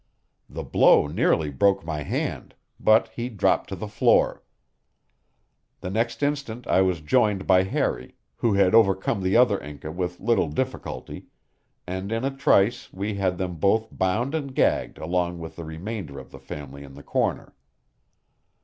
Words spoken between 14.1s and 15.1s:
and gagged